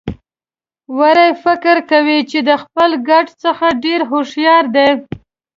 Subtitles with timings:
[0.97, 4.89] وری فکر کوي چې د خپل ګډ څخه ډېر هوښيار دی.